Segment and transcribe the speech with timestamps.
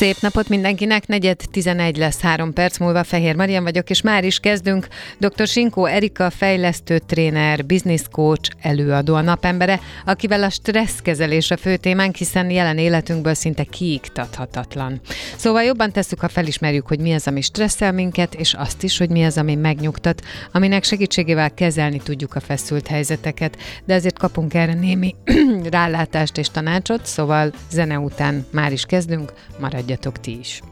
[0.00, 4.38] Szép napot mindenkinek, negyed 11 lesz három perc múlva, Fehér Marian vagyok, és már is
[4.38, 4.88] kezdünk.
[5.18, 5.46] Dr.
[5.46, 12.16] Sinkó Erika, fejlesztő tréner, business coach, előadó a napembere, akivel a stresszkezelés a fő témánk,
[12.16, 15.00] hiszen jelen életünkből szinte kiiktathatatlan.
[15.36, 19.10] Szóval jobban tesszük, ha felismerjük, hogy mi az, ami stresszel minket, és azt is, hogy
[19.10, 20.22] mi az, ami megnyugtat,
[20.52, 25.14] aminek segítségével kezelni tudjuk a feszült helyzeteket, de ezért kapunk erre némi
[25.70, 30.62] rálátást és tanácsot, szóval zene után már is kezdünk, maradj maradjatok ti is.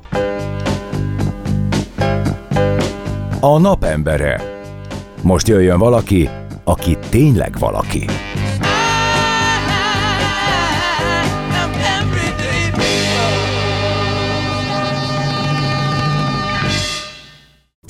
[3.41, 4.41] A napembere.
[5.23, 6.29] Most jöjjön valaki,
[6.65, 8.05] aki tényleg valaki.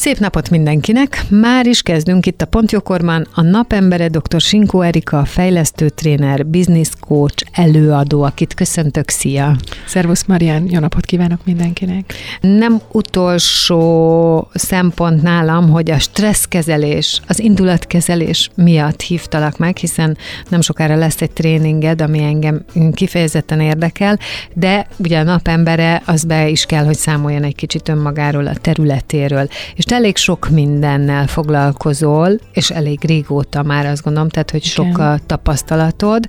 [0.08, 1.24] Szép napot mindenkinek!
[1.28, 3.26] Már is kezdünk itt a Pontjókorban.
[3.34, 4.40] A napembere dr.
[4.40, 9.08] Sinkó Erika, fejlesztő tréner, business coach, előadó, akit köszöntök.
[9.08, 9.56] Szia!
[9.86, 12.14] Szervusz Marian, jó napot kívánok mindenkinek!
[12.40, 20.16] Nem utolsó szempont nálam, hogy a stresszkezelés, az indulatkezelés miatt hívtalak meg, hiszen
[20.48, 24.18] nem sokára lesz egy tréninged, ami engem kifejezetten érdekel,
[24.54, 29.48] de ugye a napembere az be is kell, hogy számoljon egy kicsit önmagáról, a területéről.
[29.74, 34.86] És te elég sok mindennel foglalkozol, és elég régóta már azt gondolom, tehát, hogy sok
[34.86, 35.00] Igen.
[35.00, 36.24] a tapasztalatod.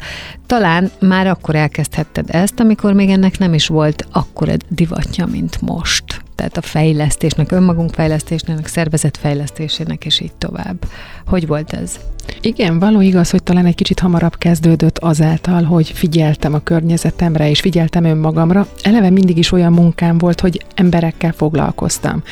[0.45, 6.21] Talán már akkor elkezdhetted ezt, amikor még ennek nem is volt akkora divatja, mint most
[6.39, 10.85] tehát a fejlesztésnek, önmagunk fejlesztésnek, szervezetfejlesztésének, és így tovább.
[11.25, 11.99] Hogy volt ez?
[12.41, 17.59] Igen, való igaz, hogy talán egy kicsit hamarabb kezdődött azáltal, hogy figyeltem a környezetemre, és
[17.59, 18.67] figyeltem önmagamra.
[18.81, 22.23] Eleve mindig is olyan munkám volt, hogy emberekkel foglalkoztam.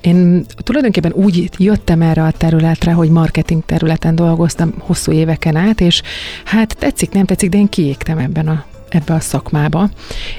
[0.00, 6.02] Én tulajdonképpen úgy jöttem erre a területre, hogy marketing területen dolgoztam hosszú éveken át, és
[6.44, 9.88] hát tetszik, nem tetszik, de én kiégtem ebben a ebbe a szakmába,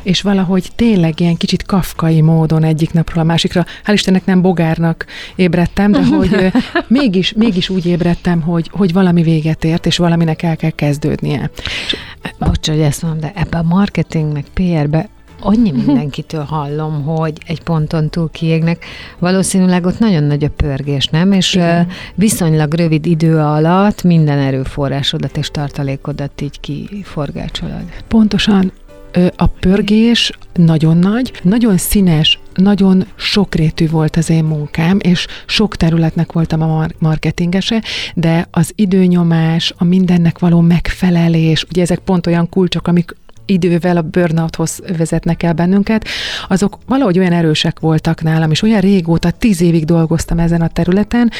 [0.04, 5.06] és valahogy tényleg ilyen kicsit kafkai módon egyik napról a másikra, hál' Istennek nem bogárnak
[5.36, 6.52] ébredtem, de hogy
[6.88, 11.50] mégis, mégis úgy ébredtem, hogy, hogy valami véget ért, és valaminek el kell kezdődnie.
[12.40, 15.10] Bocs, hogy ezt mondom, de ebbe a marketing meg PR-be
[15.46, 18.86] annyi mindenkitől hallom, hogy egy ponton túl kiégnek.
[19.20, 21.32] Valószínűleg ott nagyon nagy a pörgés, nem?
[21.32, 21.88] És Igen.
[22.16, 27.84] viszonylag rövid idő alatt minden erőforrásodat és tartalékodat így kiforgácsolod.
[28.08, 28.72] Pontosan
[29.36, 36.32] a pörgés nagyon nagy, nagyon színes, nagyon sokrétű volt az én munkám, és sok területnek
[36.32, 42.88] voltam a marketingese, de az időnyomás, a mindennek való megfelelés, ugye ezek pont olyan kulcsok,
[42.88, 46.08] amik idővel a burnouthoz vezetnek el bennünket,
[46.48, 51.32] azok valahogy olyan erősek voltak nálam, és olyan régóta, tíz évig dolgoztam ezen a területen,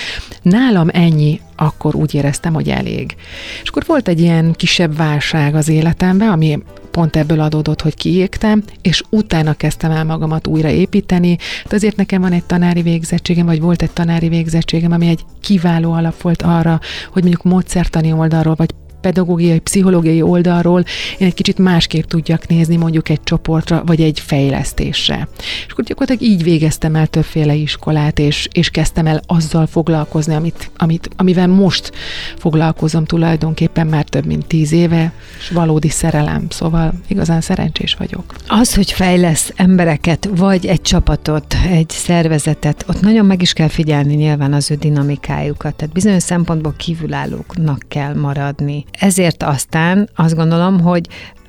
[0.42, 3.16] nálam ennyi, akkor úgy éreztem, hogy elég.
[3.64, 6.60] És akkor volt egy ilyen kisebb válság az életemben, ami
[6.92, 11.38] pont ebből adódott, hogy kiégtem, és utána kezdtem el magamat újra építeni.
[11.70, 15.92] De azért nekem van egy tanári végzettségem, vagy volt egy tanári végzettségem, ami egy kiváló
[15.92, 16.80] alap volt arra,
[17.12, 18.74] hogy mondjuk módszertani oldalról, vagy
[19.06, 20.84] pedagógiai, pszichológiai oldalról
[21.18, 25.28] én egy kicsit másképp tudjak nézni mondjuk egy csoportra, vagy egy fejlesztésre.
[25.38, 30.72] És akkor gyakorlatilag így végeztem el többféle iskolát, és, és kezdtem el azzal foglalkozni, amit,
[30.78, 31.92] amit, amivel most
[32.38, 38.36] foglalkozom tulajdonképpen már több mint tíz éve, és valódi szerelem, szóval igazán szerencsés vagyok.
[38.48, 44.14] Az, hogy fejlesz embereket, vagy egy csapatot, egy szervezetet, ott nagyon meg is kell figyelni
[44.16, 48.86] nyilván az ő dinamikájukat, tehát bizonyos szempontból kívülállóknak kell maradni.
[49.00, 51.08] Ezért aztán azt gondolom, hogy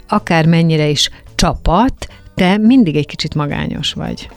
[0.09, 4.29] akár mennyire is csapat, te mindig egy kicsit magányos vagy.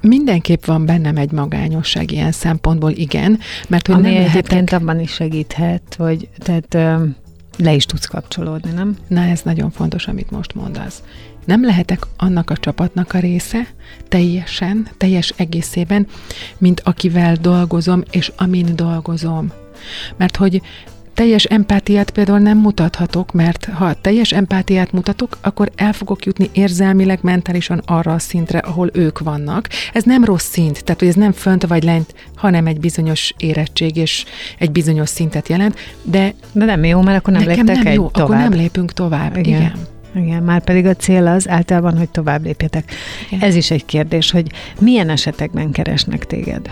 [0.00, 3.38] Mindenképp van bennem egy magányosság ilyen szempontból, igen,
[3.68, 7.00] mert hogy Ami nem egyébként abban is segíthet, hogy tehát
[7.56, 8.96] le is tudsz kapcsolódni, nem?
[9.08, 11.02] Na, ez nagyon fontos, amit most mondasz.
[11.44, 13.66] Nem lehetek annak a csapatnak a része
[14.08, 16.06] teljesen, teljes egészében,
[16.58, 19.52] mint akivel dolgozom, és amin dolgozom.
[20.16, 20.60] Mert hogy
[21.14, 27.18] teljes empátiát például nem mutathatok, mert ha teljes empátiát mutatok, akkor el fogok jutni érzelmileg,
[27.22, 29.68] mentálisan arra a szintre, ahol ők vannak.
[29.92, 33.96] Ez nem rossz szint, tehát hogy ez nem fönt vagy lent, hanem egy bizonyos érettség
[33.96, 34.24] és
[34.58, 38.28] egy bizonyos szintet jelent, de, de nem jó, mert akkor nem léptek nem jó, tovább.
[38.28, 39.36] akkor nem lépünk tovább.
[39.36, 39.60] Igen.
[39.60, 39.90] Igen.
[40.14, 42.92] Igen, már pedig a cél az általában, hogy tovább lépjetek.
[43.30, 43.48] Igen.
[43.48, 44.46] Ez is egy kérdés, hogy
[44.80, 46.70] milyen esetekben keresnek téged?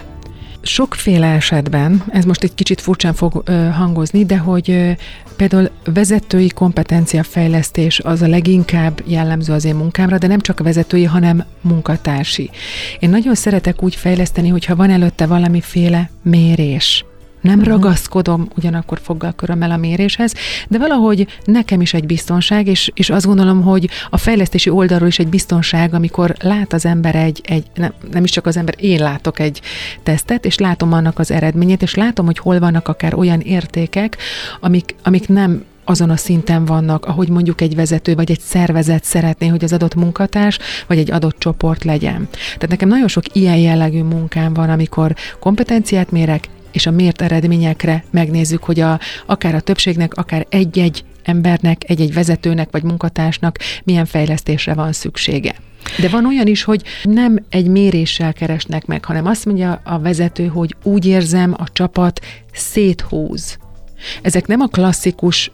[0.62, 4.90] Sokféle esetben, ez most egy kicsit furcsán fog ö, hangozni, de hogy ö,
[5.36, 11.04] például vezetői kompetencia fejlesztés az a leginkább jellemző az én munkámra, de nem csak vezetői,
[11.04, 12.50] hanem munkatársi.
[12.98, 17.04] Én nagyon szeretek úgy fejleszteni, hogyha van előtte valamiféle mérés,
[17.40, 20.34] nem ragaszkodom ugyanakkor foggal körömmel a méréshez,
[20.68, 25.18] de valahogy nekem is egy biztonság, és, és azt gondolom, hogy a fejlesztési oldalról is
[25.18, 29.00] egy biztonság, amikor lát az ember egy, egy nem, nem is csak az ember, én
[29.00, 29.60] látok egy
[30.02, 34.16] tesztet, és látom annak az eredményét, és látom, hogy hol vannak akár olyan értékek,
[34.60, 39.46] amik, amik nem azon a szinten vannak, ahogy mondjuk egy vezető vagy egy szervezet szeretné,
[39.46, 42.28] hogy az adott munkatárs vagy egy adott csoport legyen.
[42.30, 48.04] Tehát nekem nagyon sok ilyen jellegű munkám van, amikor kompetenciát mérek, és a mért eredményekre
[48.10, 54.74] megnézzük, hogy a, akár a többségnek, akár egy-egy embernek, egy-egy vezetőnek vagy munkatársnak milyen fejlesztésre
[54.74, 55.54] van szüksége.
[55.98, 60.46] De van olyan is, hogy nem egy méréssel keresnek meg, hanem azt mondja a vezető,
[60.46, 62.20] hogy úgy érzem, a csapat
[62.52, 63.58] széthúz.
[64.22, 65.50] Ezek nem a klasszikus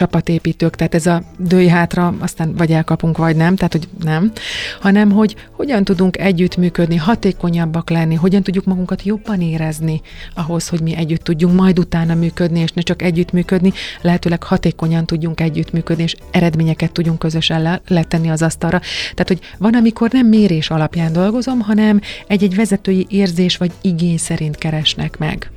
[0.00, 4.32] csapatépítők, tehát ez a dőj hátra, aztán vagy elkapunk, vagy nem, tehát hogy nem,
[4.80, 10.00] hanem hogy hogyan tudunk együttműködni, hatékonyabbak lenni, hogyan tudjuk magunkat jobban érezni
[10.34, 15.40] ahhoz, hogy mi együtt tudjunk majd utána működni, és ne csak együttműködni, lehetőleg hatékonyan tudjunk
[15.40, 18.80] együttműködni, és eredményeket tudjunk közösen le- letenni az asztalra.
[19.14, 24.56] Tehát, hogy van, amikor nem mérés alapján dolgozom, hanem egy-egy vezetői érzés vagy igény szerint
[24.56, 25.50] keresnek meg.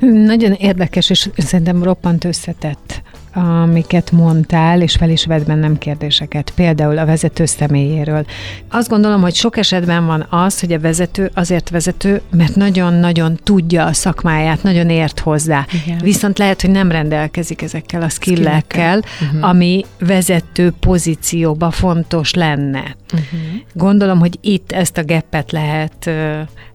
[0.00, 3.02] Nagyon érdekes, és szerintem roppant összetett
[3.32, 8.24] amiket mondtál, és fel is vedd bennem kérdéseket, például a vezető személyéről.
[8.70, 13.84] Azt gondolom, hogy sok esetben van az, hogy a vezető azért vezető, mert nagyon-nagyon tudja
[13.84, 15.66] a szakmáját, nagyon ért hozzá.
[15.84, 15.98] Igen.
[16.02, 19.48] Viszont lehet, hogy nem rendelkezik ezekkel a skillekkel, uh-huh.
[19.48, 22.96] ami vezető pozícióba fontos lenne.
[23.12, 23.40] Uh-huh.
[23.72, 26.10] Gondolom, hogy itt ezt a geppet lehet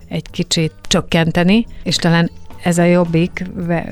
[0.10, 2.30] egy kicsit csökkenteni, és talán
[2.66, 3.44] ez a jobbik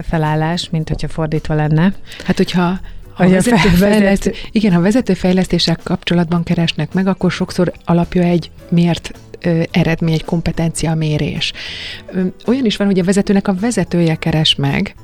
[0.04, 1.94] felállás, mint hogyha fordítva lenne.
[2.26, 2.80] Hát, hogyha
[3.14, 9.12] ha vezetőfejlesztő, igen, ha vezetőfejlesztések kapcsolatban keresnek meg, akkor sokszor alapja egy mért
[9.42, 11.54] ö, eredmény, egy kompetencia mérés.
[12.46, 14.96] Olyan is van, hogy a vezetőnek a vezetője keres meg,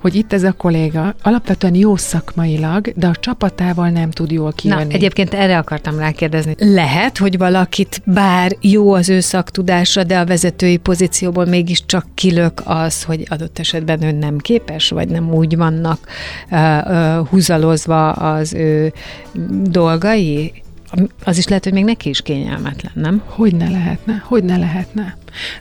[0.00, 4.84] hogy itt ez a kolléga alapvetően jó szakmailag, de a csapatával nem tud jól kijönni.
[4.84, 6.54] Na, egyébként erre akartam rákérdezni.
[6.58, 13.02] Lehet, hogy valakit bár jó az ő szaktudása, de a vezetői pozícióból mégiscsak kilök az,
[13.02, 15.98] hogy adott esetben ő nem képes, vagy nem úgy vannak
[16.50, 18.92] uh, uh, húzalozva az ő
[19.62, 20.52] dolgai,
[21.24, 23.22] az is lehet, hogy még neki is kényelmetlen, nem?
[23.26, 25.16] Hogy ne lehetne, hogy ne lehetne.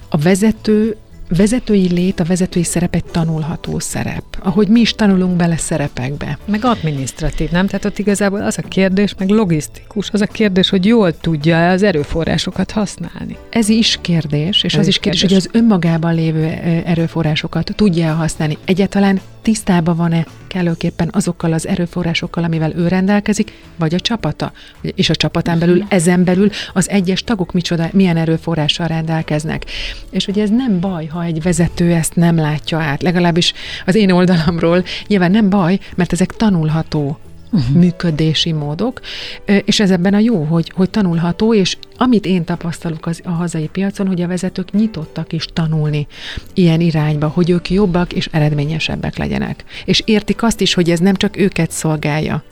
[0.10, 0.98] A vezető
[1.29, 6.38] vezetői lét, a vezetői szerep egy tanulható szerep, ahogy mi is tanulunk bele szerepekbe.
[6.45, 7.68] Meg administratív, nem?
[7.68, 11.83] Tehát ott igazából az a kérdés, meg logisztikus, az a kérdés, hogy jól tudja az
[11.83, 13.38] erőforrásokat használni.
[13.50, 16.44] Ez is kérdés, és Ez az is kérdés, kérdés, hogy az önmagában lévő
[16.85, 18.57] erőforrásokat tudja használni.
[18.65, 24.51] Egyáltalán tisztában van-e kellőképpen azokkal az erőforrásokkal, amivel ő rendelkezik, vagy a csapata.
[24.81, 29.65] És a csapatán belül, ezen belül az egyes tagok micsoda, milyen erőforrással rendelkeznek.
[30.09, 33.53] És ugye ez nem baj, ha egy vezető ezt nem látja át, legalábbis
[33.85, 34.83] az én oldalamról.
[35.07, 37.19] Nyilván nem baj, mert ezek tanulható
[37.51, 37.75] uh-huh.
[37.75, 39.01] működési módok,
[39.45, 43.68] és ez ebben a jó, hogy, hogy tanulható, és amit én tapasztalok az, a hazai
[43.68, 46.07] piacon, hogy a vezetők nyitottak is tanulni
[46.54, 49.63] ilyen irányba, hogy ők jobbak és eredményesebbek legyenek.
[49.85, 52.44] És értik azt is, hogy ez nem csak őket szolgálja,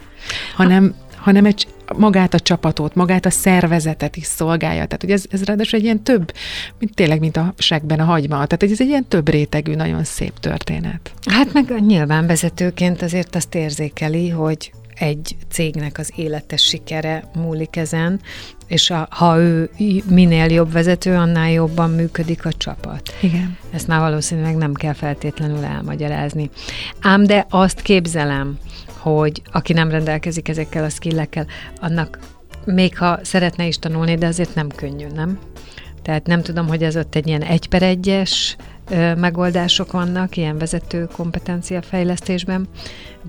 [0.55, 4.85] hanem, hanem egy, magát a csapatot, magát a szervezetet is szolgálja.
[4.85, 6.33] Tehát, hogy ez, ez ráadásul egy ilyen több,
[6.79, 8.45] mint tényleg, mint a segben a hagyma.
[8.45, 11.11] Tehát, ez egy ilyen több rétegű, nagyon szép történet.
[11.25, 18.19] Hát meg nyilván vezetőként azért azt érzékeli, hogy egy cégnek az életes sikere múlik ezen,
[18.67, 19.69] és a, ha ő
[20.09, 23.13] minél jobb vezető, annál jobban működik a csapat.
[23.21, 23.57] Igen.
[23.71, 26.49] Ezt már valószínűleg nem kell feltétlenül elmagyarázni.
[27.01, 28.57] Ám de azt képzelem,
[28.97, 31.45] hogy aki nem rendelkezik ezekkel a skillekkel,
[31.81, 32.19] annak
[32.65, 35.39] még ha szeretne is tanulni, de azért nem könnyű, nem?
[36.01, 38.55] Tehát nem tudom, hogy ez ott egy ilyen egy per egyes
[39.17, 42.67] megoldások vannak ilyen vezető kompetencia fejlesztésben,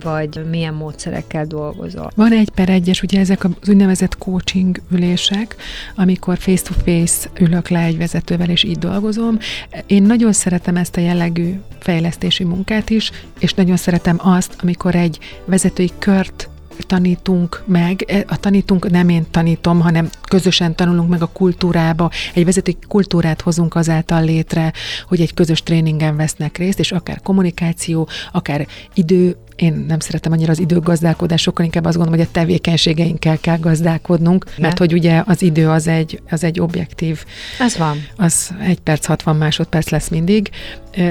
[0.03, 2.11] vagy milyen módszerekkel dolgozol?
[2.15, 5.57] Van egy per egyes, ugye ezek az úgynevezett coaching ülések,
[5.95, 9.39] amikor face-to-face ülök le egy vezetővel, és így dolgozom.
[9.87, 15.19] Én nagyon szeretem ezt a jellegű fejlesztési munkát is, és nagyon szeretem azt, amikor egy
[15.45, 16.49] vezetői kört
[16.87, 22.45] tanítunk meg, e, a tanítunk nem én tanítom, hanem közösen tanulunk meg a kultúrába, egy
[22.45, 24.73] vezetői kultúrát hozunk azáltal létre,
[25.09, 30.51] hogy egy közös tréningen vesznek részt, és akár kommunikáció, akár idő én nem szeretem annyira
[30.51, 34.61] az időgazdálkodás, sokkal inkább azt gondolom, hogy a tevékenységeinkkel kell gazdálkodnunk, Igen.
[34.61, 37.25] mert hogy ugye az idő az egy, az egy objektív.
[37.61, 38.07] Ez van.
[38.17, 40.51] Az egy perc, 60 másodperc lesz mindig.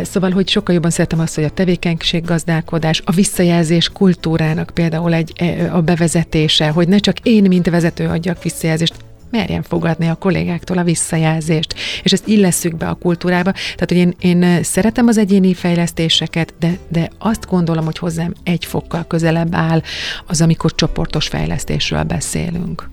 [0.01, 5.33] Szóval, hogy sokkal jobban szeretem azt, hogy a tevékenység gazdálkodás, a visszajelzés kultúrának például egy,
[5.71, 8.93] a bevezetése, hogy ne csak én, mint vezető adjak visszajelzést,
[9.31, 13.51] merjen fogadni a kollégáktól a visszajelzést, és ezt illesszük be a kultúrába.
[13.51, 18.65] Tehát, hogy én, én szeretem az egyéni fejlesztéseket, de, de azt gondolom, hogy hozzám egy
[18.65, 19.81] fokkal közelebb áll
[20.27, 22.89] az, amikor csoportos fejlesztésről beszélünk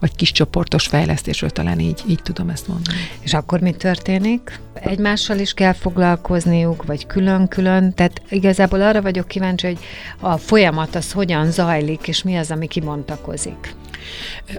[0.00, 2.96] vagy kis csoportos fejlesztésről, talán így, így tudom ezt mondani.
[3.20, 4.60] És akkor mi történik?
[4.74, 7.94] Egymással is kell foglalkozniuk, vagy külön-külön?
[7.94, 9.78] Tehát igazából arra vagyok kíváncsi, hogy
[10.20, 13.74] a folyamat az hogyan zajlik, és mi az, ami kibontakozik.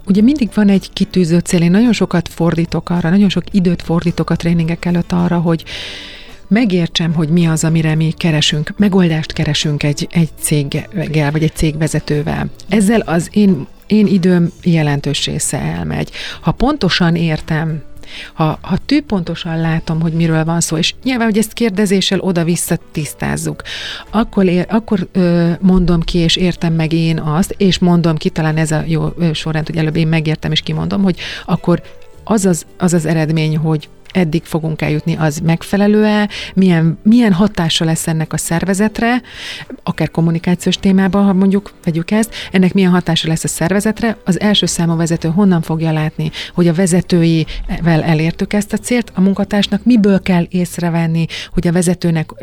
[0.05, 4.29] Ugye mindig van egy kitűző cél, én nagyon sokat fordítok arra, nagyon sok időt fordítok
[4.29, 5.63] a tréningek előtt arra, hogy
[6.47, 12.49] megértsem, hogy mi az, amire mi keresünk, megoldást keresünk egy, egy céggel, vagy egy cégvezetővel.
[12.69, 16.11] Ezzel az én, én időm jelentős része elmegy.
[16.41, 17.81] Ha pontosan értem,
[18.33, 23.61] ha, ha tűpontosan látom, hogy miről van szó, és nyilván, hogy ezt kérdezéssel oda-vissza tisztázzuk,
[24.09, 28.57] akkor, ér, akkor ö, mondom ki, és értem meg én azt, és mondom ki, talán
[28.57, 31.81] ez a jó sorrend, hogy előbb én megértem, és kimondom, hogy akkor
[32.23, 38.07] az az, az, az eredmény, hogy eddig fogunk eljutni, az megfelelő-e, milyen, milyen hatása lesz
[38.07, 39.21] ennek a szervezetre,
[39.83, 44.65] akár kommunikációs témában, ha mondjuk vegyük ezt, ennek milyen hatása lesz a szervezetre, az első
[44.65, 50.21] számú vezető honnan fogja látni, hogy a vezetőivel elértük ezt a célt, a munkatársnak miből
[50.21, 52.33] kell észrevenni, hogy a vezetőnek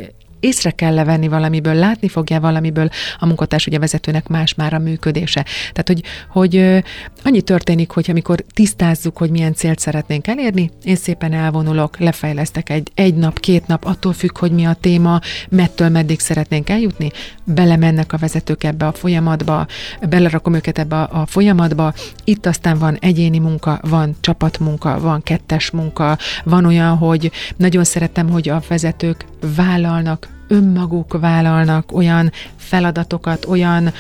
[0.45, 4.79] észre kell levenni valamiből, látni fogja valamiből a munkatárs, ugye a vezetőnek más már a
[4.79, 5.45] működése.
[5.73, 6.85] Tehát, hogy, hogy
[7.25, 12.91] annyi történik, hogy amikor tisztázzuk, hogy milyen célt szeretnénk elérni, én szépen elvonulok, lefejlesztek egy,
[12.95, 17.11] egy nap, két nap, attól függ, hogy mi a téma, mettől meddig szeretnénk eljutni,
[17.45, 19.67] belemennek a vezetők ebbe a folyamatba,
[20.09, 25.71] belerakom őket ebbe a, a folyamatba, itt aztán van egyéni munka, van csapatmunka, van kettes
[25.71, 29.25] munka, van olyan, hogy nagyon szeretem, hogy a vezetők
[29.57, 33.93] vállalnak önmaguk vállalnak olyan feladatokat, olyan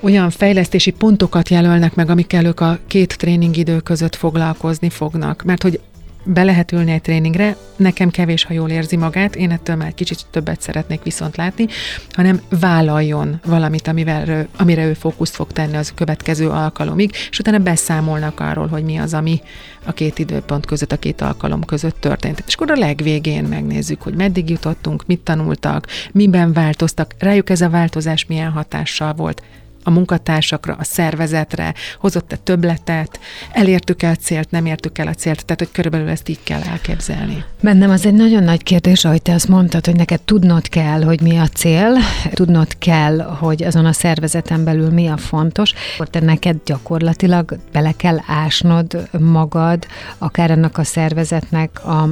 [0.00, 5.42] olyan fejlesztési pontokat jelölnek meg, amikkel ők a két tréningidő között foglalkozni fognak.
[5.42, 5.80] Mert hogy
[6.24, 10.26] be lehet ülni egy tréningre, nekem kevés, ha jól érzi magát, én ettől már kicsit
[10.30, 11.66] többet szeretnék viszont látni,
[12.10, 18.40] hanem vállaljon valamit, amivel, amire ő fókuszt fog tenni az következő alkalomig, és utána beszámolnak
[18.40, 19.40] arról, hogy mi az, ami
[19.84, 22.42] a két időpont között, a két alkalom között történt.
[22.46, 27.70] És akkor a legvégén megnézzük, hogy meddig jutottunk, mit tanultak, miben változtak, rájuk ez a
[27.70, 29.42] változás milyen hatással volt
[29.88, 33.20] a munkatársakra, a szervezetre, hozott-e többletet,
[33.52, 37.44] elértük el célt, nem értük el a célt, tehát hogy körülbelül ezt így kell elképzelni.
[37.60, 41.20] Bennem az egy nagyon nagy kérdés, ahogy te azt mondtad, hogy neked tudnod kell, hogy
[41.20, 41.96] mi a cél,
[42.32, 47.92] tudnod kell, hogy azon a szervezeten belül mi a fontos, akkor te neked gyakorlatilag bele
[47.92, 49.86] kell ásnod magad,
[50.18, 52.08] akár ennek a szervezetnek a,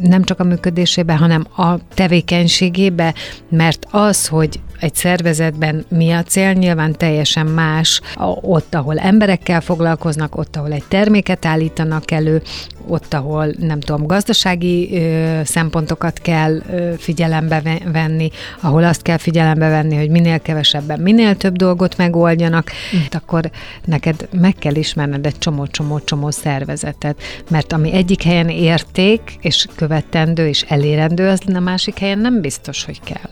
[0.00, 3.14] nem csak a működésébe, hanem a tevékenységébe,
[3.48, 8.00] mert az, hogy egy szervezetben mi a cél, nyilván teljesen más
[8.40, 12.42] ott, ahol emberekkel foglalkoznak, ott, ahol egy terméket állítanak elő,
[12.88, 18.30] ott, ahol nem tudom, gazdasági ö, szempontokat kell ö, figyelembe venni,
[18.60, 23.00] ahol azt kell figyelembe venni, hogy minél kevesebben, minél több dolgot megoldjanak, mm.
[23.10, 23.50] akkor
[23.84, 30.62] neked meg kell ismerned egy csomó-csomó-csomó szervezetet, mert ami egyik helyen érték, és követendő, és
[30.62, 33.30] elérendő, az a másik helyen nem biztos, hogy kell.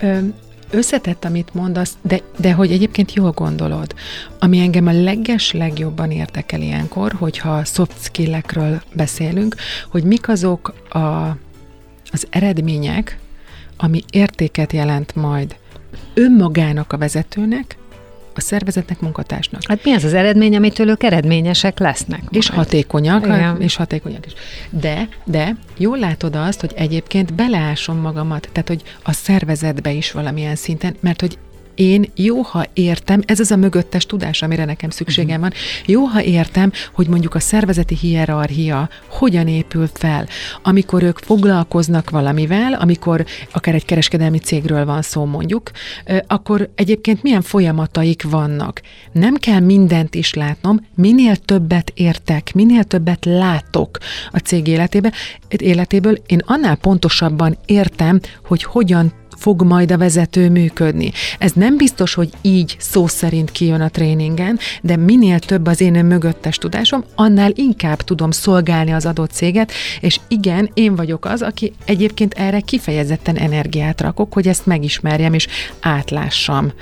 [0.00, 0.18] Ö,
[0.70, 3.94] összetett, amit mondasz, de, de hogy egyébként jól gondolod.
[4.38, 9.54] Ami engem a leges legjobban érdekel ilyenkor, hogyha soft skill-ekről beszélünk,
[9.90, 10.98] hogy mik azok a,
[12.10, 13.18] az eredmények,
[13.76, 15.56] ami értéket jelent majd
[16.14, 17.76] önmagának a vezetőnek,
[18.36, 19.62] a szervezetnek, munkatársnak.
[19.68, 22.20] Hát mi az az eredmény, amitől ők eredményesek lesznek?
[22.20, 22.34] Majd.
[22.34, 23.60] És hatékonyak, Igen.
[23.60, 24.32] és hatékonyak is.
[24.70, 30.56] De, de jól látod azt, hogy egyébként beleásom magamat, tehát hogy a szervezetbe is valamilyen
[30.56, 31.38] szinten, mert hogy
[31.76, 35.52] én jó, ha értem, ez az a mögöttes tudás, amire nekem szükségem van,
[35.86, 40.26] jó, ha értem, hogy mondjuk a szervezeti hierarchia hogyan épül fel,
[40.62, 45.70] amikor ők foglalkoznak valamivel, amikor akár egy kereskedelmi cégről van szó mondjuk,
[46.26, 48.80] akkor egyébként milyen folyamataik vannak.
[49.12, 53.98] Nem kell mindent is látnom, minél többet értek, minél többet látok
[54.30, 55.12] a cég életébe,
[55.48, 59.12] életéből, én annál pontosabban értem, hogy hogyan
[59.46, 61.12] fog majd a vezető működni.
[61.38, 66.04] Ez nem biztos, hogy így szó szerint kijön a tréningen, de minél több az én
[66.04, 71.72] mögöttes tudásom, annál inkább tudom szolgálni az adott céget, és igen, én vagyok az, aki
[71.84, 75.46] egyébként erre kifejezetten energiát rakok, hogy ezt megismerjem és
[75.80, 76.72] átlássam.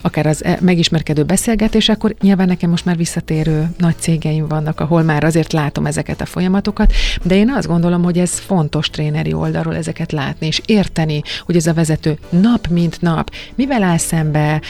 [0.00, 5.02] Akár az e- megismerkedő beszélgetés, akkor nyilván nekem most már visszatérő nagy cégeim vannak, ahol
[5.02, 9.76] már azért látom ezeket a folyamatokat, de én azt gondolom, hogy ez fontos tréneri oldalról
[9.76, 14.60] ezeket látni, és érteni, hogy ez a vezető vezető nap mint nap mivel áll szembe,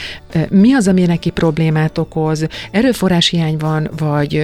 [0.49, 4.35] mi az, ami neki problémát okoz, erőforrás hiány van, vagy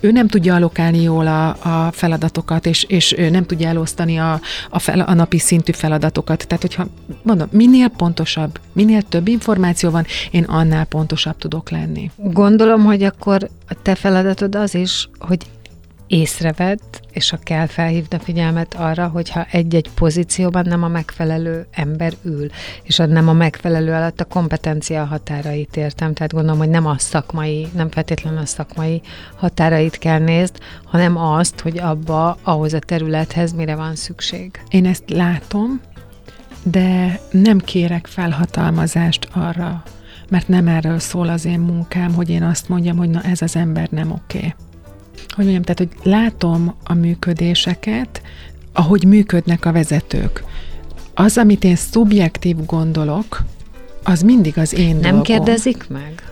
[0.00, 4.78] ő nem tudja alokálni jól a, a feladatokat, és, és nem tudja elosztani a, a,
[4.78, 6.46] fel, a napi szintű feladatokat.
[6.46, 6.86] Tehát, hogyha
[7.22, 12.10] mondom, minél pontosabb, minél több információ van, én annál pontosabb tudok lenni.
[12.16, 15.46] Gondolom, hogy akkor a te feladatod az is, hogy
[16.14, 22.12] észrevett, és ha kell felhívni a figyelmet arra, hogyha egy-egy pozícióban nem a megfelelő ember
[22.22, 22.46] ül,
[22.82, 26.98] és a nem a megfelelő alatt a kompetencia határait értem, tehát gondolom, hogy nem a
[26.98, 29.02] szakmai, nem feltétlenül a szakmai
[29.36, 34.62] határait kell nézd, hanem azt, hogy abba, ahhoz a területhez mire van szükség.
[34.68, 35.80] Én ezt látom,
[36.62, 39.82] de nem kérek felhatalmazást arra,
[40.28, 43.56] mert nem erről szól az én munkám, hogy én azt mondjam, hogy na ez az
[43.56, 44.38] ember nem oké.
[44.38, 44.54] Okay
[45.34, 48.22] hogy mondjam, tehát, hogy látom a működéseket,
[48.72, 50.44] ahogy működnek a vezetők.
[51.14, 53.42] Az, amit én szubjektív gondolok,
[54.02, 55.22] az mindig az én Nem dolgom.
[55.22, 56.22] kérdezik meg?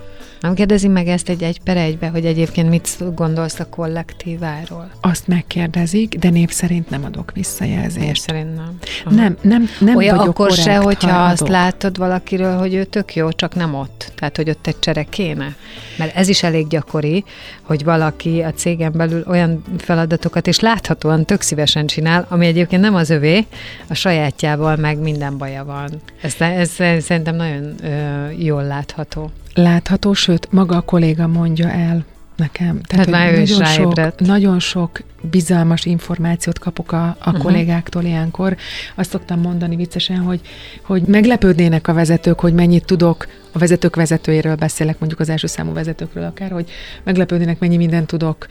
[0.42, 4.90] Nem kérdezi meg ezt egy egy per egybe, hogy egyébként mit gondolsz a kollektíváról?
[5.00, 8.06] Azt megkérdezik, de név szerint nem adok visszajelzést.
[8.06, 8.78] Név szerint nem.
[9.04, 9.14] Aha.
[9.14, 11.52] Nem, nem, nem Olyan vagyok akkor korrekt, se, hogyha ha azt adok.
[11.54, 14.12] látod valakiről, hogy ő tök jó, csak nem ott.
[14.14, 15.54] Tehát, hogy ott egy csere kéne.
[15.98, 17.24] Mert ez is elég gyakori,
[17.62, 22.94] hogy valaki a cégen belül olyan feladatokat, és láthatóan tök szívesen csinál, ami egyébként nem
[22.94, 23.46] az övé,
[23.88, 25.90] a sajátjával meg minden baja van.
[26.22, 26.70] Ez, ez
[27.02, 32.04] szerintem nagyon ö, jól látható látható, sőt, maga a kolléga mondja el
[32.36, 32.80] nekem.
[32.80, 37.42] Tehát, Tehát már ő nagyon, sok, nagyon sok bizalmas információt kapok a, a uh-huh.
[37.42, 38.56] kollégáktól ilyenkor.
[38.94, 40.40] Azt szoktam mondani viccesen, hogy,
[40.82, 45.72] hogy meglepődnének a vezetők, hogy mennyit tudok, a vezetők vezetőjéről beszélek, mondjuk az első számú
[45.72, 46.70] vezetőkről akár, hogy
[47.04, 48.46] meglepődnének, mennyi mindent tudok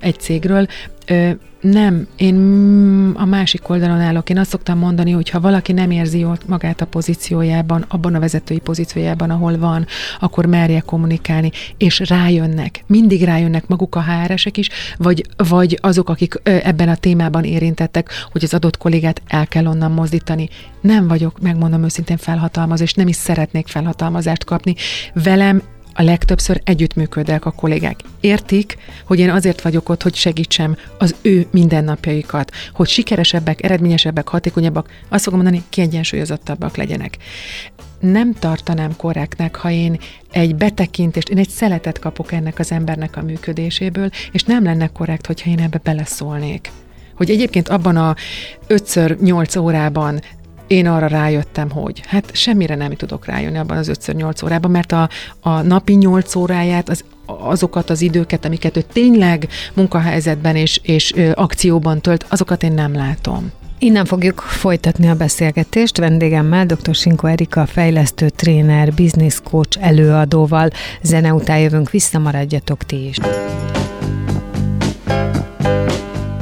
[0.00, 0.66] egy cégről.
[1.06, 2.36] Ö, nem, én
[3.14, 4.30] a másik oldalon állok.
[4.30, 8.20] Én azt szoktam mondani, hogy ha valaki nem érzi jól magát a pozíciójában, abban a
[8.20, 9.86] vezetői pozíciójában, ahol van,
[10.20, 12.84] akkor merje kommunikálni, és rájönnek.
[12.86, 18.44] Mindig rájönnek maguk a HR-esek is, vagy, vagy azok, akik ebben a témában érintettek, hogy
[18.44, 20.48] az adott kollégát el kell onnan mozdítani.
[20.80, 24.74] Nem vagyok, megmondom őszintén felhatalmazó, és nem is szeretnék felhatalmazást kapni.
[25.14, 25.62] Velem
[25.94, 28.00] a legtöbbször együttműködek a kollégák.
[28.20, 28.76] Értik,
[29.06, 35.24] hogy én azért vagyok ott, hogy segítsem az ő mindennapjaikat, hogy sikeresebbek, eredményesebbek, hatékonyabbak, azt
[35.24, 37.16] fogom mondani, kiegyensúlyozottabbak legyenek.
[38.00, 39.98] Nem tartanám korrektnek, ha én
[40.32, 45.26] egy betekintést, én egy szeletet kapok ennek az embernek a működéséből, és nem lenne korrekt,
[45.26, 46.70] hogyha én ebbe beleszólnék.
[47.14, 48.14] Hogy egyébként abban a
[48.68, 50.20] 5-8 órában
[50.74, 55.08] én arra rájöttem, hogy hát semmire nem tudok rájönni abban az 5-8 órában, mert a,
[55.40, 61.30] a napi 8 óráját, az, azokat az időket, amiket ő tényleg munkahelyzetben és, és ö,
[61.34, 63.52] akcióban tölt, azokat én nem látom.
[63.78, 66.94] Innen fogjuk folytatni a beszélgetést vendégemmel, dr.
[66.94, 70.70] Sinko Erika, fejlesztő tréner, business coach előadóval.
[71.02, 73.16] Zene után jövünk vissza, maradjatok ti is.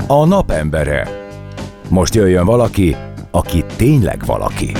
[0.06, 1.08] A napembere.
[1.88, 2.96] Most jöjjön valaki,
[3.32, 4.72] aki tényleg valaki.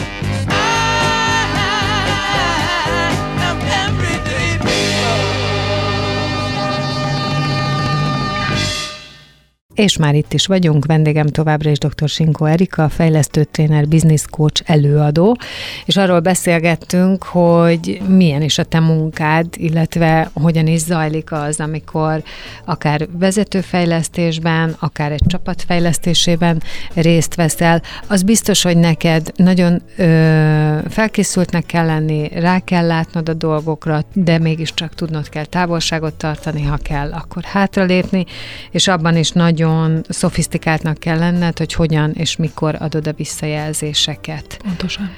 [9.75, 12.09] És már itt is vagyunk, vendégem továbbra is dr.
[12.09, 15.37] Sinko Erika, fejlesztő tréner, business coach, előadó,
[15.85, 22.23] és arról beszélgettünk, hogy milyen is a te munkád, illetve hogyan is zajlik az, amikor
[22.65, 26.63] akár vezetőfejlesztésben, akár egy csapatfejlesztésében
[26.95, 27.83] részt veszel.
[28.07, 34.39] Az biztos, hogy neked nagyon ö, felkészültnek kell lenni, rá kell látnod a dolgokra, de
[34.39, 38.25] mégiscsak tudnod kell távolságot tartani, ha kell, akkor hátralépni,
[38.71, 44.59] és abban is nagyon nagyon szofisztikáltnak kell lenned, hogy hogyan és mikor adod a visszajelzéseket.
[44.63, 45.11] Pontosan.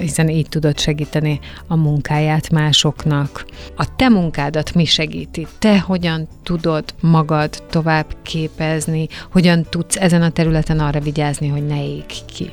[0.00, 3.46] hiszen így tudod segíteni a munkáját másoknak.
[3.76, 5.46] A te munkádat mi segíti?
[5.58, 9.08] Te hogyan tudod magad tovább képezni?
[9.32, 12.50] Hogyan tudsz ezen a területen arra vigyázni, hogy ne ég ki?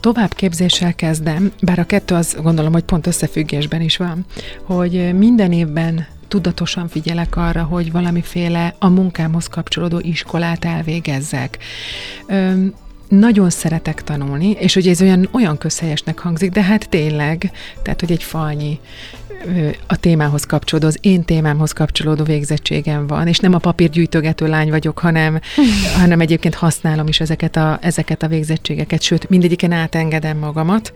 [0.00, 4.24] Továbbképzéssel kezdem, bár a kettő az gondolom, hogy pont összefüggésben is van,
[4.62, 11.58] hogy minden évben tudatosan figyelek arra, hogy valamiféle a munkámhoz kapcsolódó iskolát elvégezzek.
[12.26, 12.74] Öm,
[13.08, 17.50] nagyon szeretek tanulni, és hogy ez olyan, olyan közhelyesnek hangzik, de hát tényleg,
[17.82, 18.80] tehát hogy egy falnyi
[19.86, 24.98] a témához kapcsolódó, az én témámhoz kapcsolódó végzettségem van, és nem a papírgyűjtögető lány vagyok,
[24.98, 25.40] hanem,
[26.00, 30.92] hanem egyébként használom is ezeket a, ezeket a végzettségeket, sőt, mindegyiken átengedem magamat.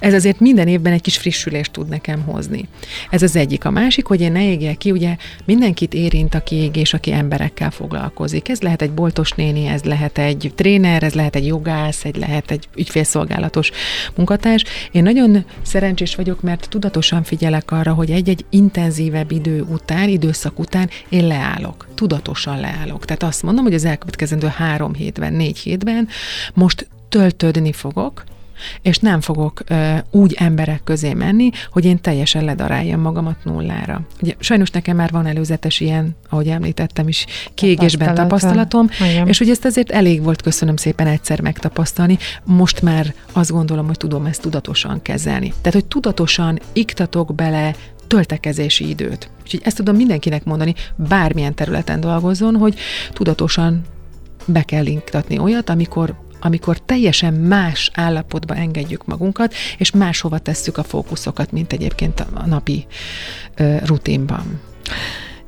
[0.00, 2.68] Ez azért minden évben egy kis frissülést tud nekem hozni.
[3.10, 3.64] Ez az egyik.
[3.64, 8.48] A másik, hogy én ne égjek ki, ugye mindenkit érint, aki égés, aki emberekkel foglalkozik.
[8.48, 12.50] Ez lehet egy boltos néni, ez lehet egy tréner, ez lehet egy jogász, egy lehet
[12.50, 13.70] egy ügyfélszolgálatos
[14.14, 14.64] munkatárs.
[14.90, 20.58] Én nagyon szerencsés vagyok, mert tudatosan figyelek arra, arra, hogy egy-egy intenzívebb idő után, időszak
[20.58, 21.88] után én leállok.
[21.94, 23.04] Tudatosan leállok.
[23.04, 26.08] Tehát azt mondom, hogy az elkövetkezendő három hétben, négy hétben
[26.54, 28.24] most töltődni fogok,
[28.82, 34.00] és nem fogok ö, úgy emberek közé menni, hogy én teljesen ledaráljam magamat nullára.
[34.22, 39.28] Ugye, sajnos nekem már van előzetes ilyen, ahogy említettem is, kiégésben tapasztalatom, Igen.
[39.28, 43.96] és hogy ezt azért elég volt, köszönöm szépen egyszer megtapasztalni, most már azt gondolom, hogy
[43.96, 45.52] tudom ezt tudatosan kezelni.
[45.60, 47.74] Tehát, hogy tudatosan iktatok bele
[48.06, 49.30] töltekezési időt.
[49.42, 52.78] Úgyhogy ezt tudom mindenkinek mondani, bármilyen területen dolgozzon, hogy
[53.12, 53.82] tudatosan
[54.46, 60.82] be kell inktatni olyat, amikor amikor teljesen más állapotba engedjük magunkat, és máshova tesszük a
[60.82, 62.86] fókuszokat, mint egyébként a napi
[63.84, 64.60] rutinban.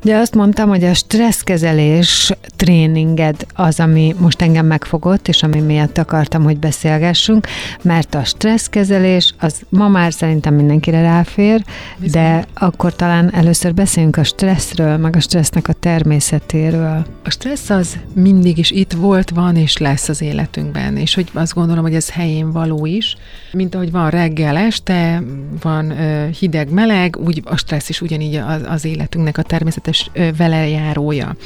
[0.05, 5.99] De azt mondtam, hogy a stresszkezelés tréninged az, ami most engem megfogott, és ami miatt
[5.99, 7.47] akartam, hogy beszélgessünk,
[7.83, 11.65] mert a stresszkezelés az ma már szerintem mindenkire ráfér,
[11.99, 12.23] Bizony.
[12.23, 17.07] de akkor talán először beszéljünk a stresszről, meg a stressznek a természetéről.
[17.25, 21.55] A stressz az mindig is itt volt, van és lesz az életünkben, és hogy azt
[21.55, 23.17] gondolom, hogy ez helyén való is,
[23.53, 25.23] mint ahogy van reggel, este,
[25.63, 25.95] van
[26.31, 31.37] hideg-meleg, úgy a stressz is ugyanígy az, az életünknek a természetes természetes velejárója.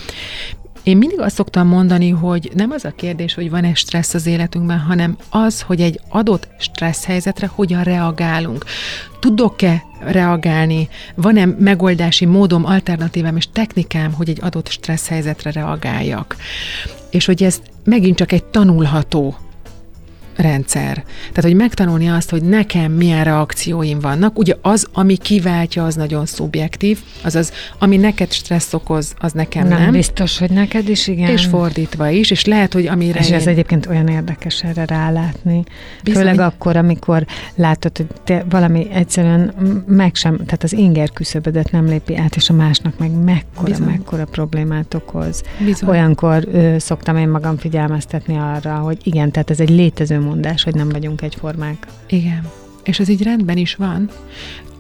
[0.83, 4.79] Én mindig azt szoktam mondani, hogy nem az a kérdés, hogy van-e stressz az életünkben,
[4.79, 8.65] hanem az, hogy egy adott stressz helyzetre hogyan reagálunk.
[9.21, 10.89] Tudok-e reagálni?
[11.15, 16.37] Van-e megoldási módom, alternatívám és technikám, hogy egy adott stressz helyzetre reagáljak?
[17.11, 19.37] És hogy ez megint csak egy tanulható
[20.39, 20.95] rendszer.
[21.19, 26.27] Tehát, hogy megtanulni azt, hogy nekem milyen reakcióim vannak, ugye az, ami kiváltja, az nagyon
[26.27, 29.81] szubjektív, azaz, ami neked stressz okoz, az nekem nem.
[29.81, 31.31] Nem biztos, hogy neked is, igen.
[31.31, 33.35] És fordítva is, és lehet, hogy amire És én...
[33.35, 35.65] ez egyébként olyan érdekes erre rálátni.
[36.03, 36.23] Bizony.
[36.23, 39.55] Főleg akkor, amikor látod, hogy te valami egyszerűen
[39.87, 43.87] meg sem, tehát az inger küszöbödet nem lépi át, és a másnak meg mekkora, Bizony.
[43.87, 45.43] mekkora problémát okoz.
[45.65, 45.89] Bizony.
[45.89, 50.75] Olyankor ö, szoktam én magam figyelmeztetni arra, hogy igen, tehát ez egy létező mondás, hogy
[50.75, 51.87] nem vagyunk egyformák.
[52.07, 52.51] Igen.
[52.83, 54.11] És ez így rendben is van.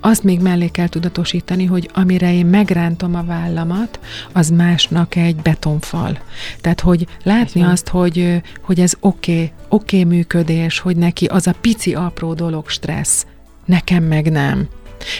[0.00, 4.00] Azt még mellé kell tudatosítani, hogy amire én megrántom a vállamat,
[4.32, 6.18] az másnak egy betonfal.
[6.60, 7.72] Tehát, hogy látni Igen.
[7.72, 12.34] azt, hogy, hogy ez oké, okay, oké okay működés, hogy neki az a pici apró
[12.34, 13.26] dolog stressz,
[13.64, 14.68] nekem meg nem.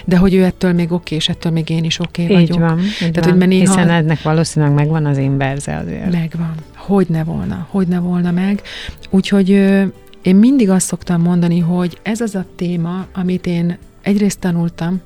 [0.05, 2.41] De hogy ő ettől még oké, és ettől még én is oké vagyok.
[2.41, 2.79] Így van.
[2.81, 3.39] Így Tehát, van.
[3.39, 3.61] Hogy néha...
[3.61, 6.13] Hiszen ennek valószínűleg megvan az inverze azért.
[6.13, 6.55] Megvan.
[6.77, 8.63] Hogy ne volna, hogy ne volna meg.
[9.11, 9.51] Úgyhogy
[10.29, 15.01] én mindig azt szoktam mondani, hogy ez az a téma, amit én egyrészt tanultam,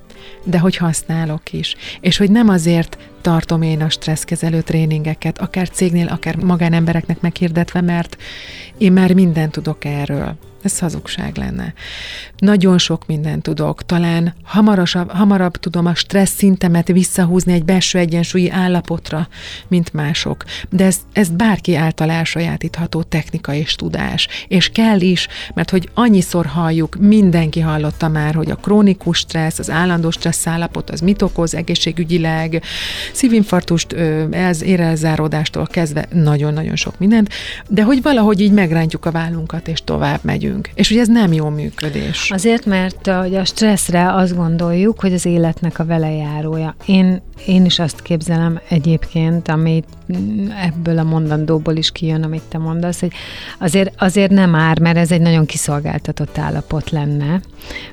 [0.45, 1.77] de hogy használok is.
[2.01, 8.17] És hogy nem azért tartom én a stresszkezelő tréningeket, akár cégnél, akár magánembereknek meghirdetve, mert
[8.79, 10.37] én már mindent tudok erről.
[10.63, 11.75] Ez hazugság lenne.
[12.39, 13.87] Nagyon sok mindent tudok.
[13.87, 19.29] Talán hamarasabb, hamarabb tudom a stressz szintemet visszahúzni egy belső egyensúlyi állapotra,
[19.69, 20.45] mint mások.
[20.71, 24.29] De ez, ez bárki által elsajátítható technika és tudás.
[24.49, 29.71] És kell is, mert hogy annyiszor halljuk, mindenki hallotta már, hogy a krónikus stressz, az
[29.71, 32.63] állandó stressz állapot, az mit okoz egészségügyileg,
[33.13, 33.93] szívinfarktust,
[34.61, 37.29] érelzáródástól kezdve nagyon-nagyon sok mindent,
[37.69, 40.71] de hogy valahogy így megrántjuk a vállunkat, és tovább megyünk működünk.
[40.75, 42.31] És ugye ez nem jó működés.
[42.31, 46.75] Azért, mert hogy a stresszre azt gondoljuk, hogy az életnek a velejárója.
[46.87, 49.87] Én, én is azt képzelem egyébként, amit
[50.63, 53.13] ebből a mondandóból is kijön, amit te mondasz, hogy
[53.59, 57.41] azért, azért nem ár, mert ez egy nagyon kiszolgáltatott állapot lenne,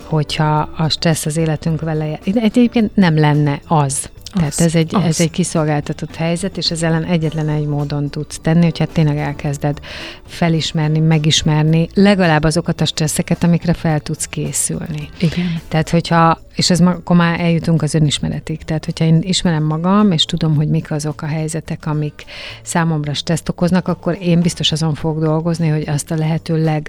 [0.03, 4.09] hogyha a stressz az életünk vele, egyébként nem lenne az.
[4.33, 5.03] Tehát Az, ez egy, az.
[5.03, 9.79] ez egy kiszolgáltatott helyzet, és ez ellen egyetlen egy módon tudsz tenni, hogyha tényleg elkezded
[10.25, 15.09] felismerni, megismerni legalább azokat a stresszeket, amikre fel tudsz készülni.
[15.19, 15.61] Igen.
[15.67, 20.25] Tehát, hogyha, és ez akkor már eljutunk az önismeretig, tehát, hogyha én ismerem magam, és
[20.25, 22.25] tudom, hogy mik azok a helyzetek, amik
[22.63, 26.81] számomra stresszt okoznak, akkor én biztos azon fogok dolgozni, hogy azt a lehető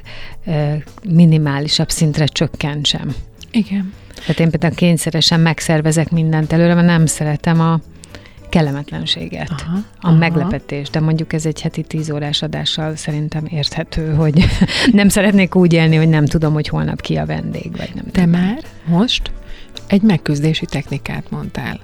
[0.45, 3.15] legminimálisabb szintre csökkentsem.
[3.51, 3.93] Igen.
[4.15, 7.81] Tehát én például kényszeresen megszervezek mindent előre, mert nem szeretem a
[8.51, 10.17] kellemetlenséget, Aha, a aha.
[10.17, 14.45] meglepetés, de mondjuk ez egy heti tíz órás adással szerintem érthető, hogy
[14.93, 18.23] nem szeretnék úgy élni, hogy nem tudom, hogy holnap ki a vendég, vagy nem Te
[18.23, 18.41] tudom.
[18.41, 19.33] már most
[19.87, 21.81] egy megküzdési technikát mondtál.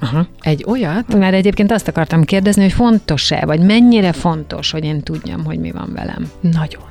[0.00, 0.26] Aha.
[0.40, 5.44] Egy olyat, Mert egyébként azt akartam kérdezni, hogy fontos-e, vagy mennyire fontos, hogy én tudjam,
[5.44, 6.30] hogy mi van velem.
[6.40, 6.82] Nagyon.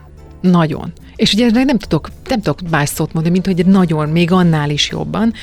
[0.41, 0.93] Nagyon.
[1.19, 4.89] És ugye nem tudok, nem tudok más szót mondani, mint hogy nagyon, még annál is
[4.89, 5.33] jobban.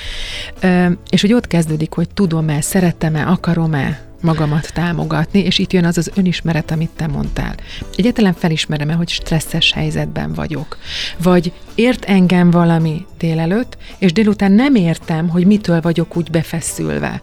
[1.10, 6.10] És hogy ott kezdődik, hogy tudom-e, szeretem-e, akarom-e magamat támogatni, és itt jön az az
[6.14, 7.54] önismeret, amit te mondtál.
[7.96, 10.78] Egyetlen felismerem-e, hogy stresszes helyzetben vagyok.
[11.22, 17.20] Vagy ért engem valami délelőtt, és délután nem értem, hogy mitől vagyok úgy befeszülve.